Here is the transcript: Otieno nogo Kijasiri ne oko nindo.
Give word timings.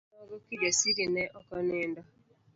Otieno 0.03 0.19
nogo 0.21 0.35
Kijasiri 0.45 1.05
ne 1.13 1.23
oko 1.39 1.55
nindo. 1.67 2.01